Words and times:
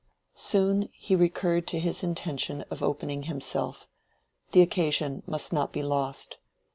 Soon 0.33 0.89
he 0.93 1.15
recurred 1.15 1.67
to 1.67 1.77
his 1.77 2.01
intention 2.01 2.63
of 2.71 2.81
opening 2.81 3.21
himself: 3.29 3.87
the 4.49 4.63
occasion 4.63 5.21
must 5.27 5.53
not 5.53 5.71
be 5.71 5.83
lost. 5.83 6.39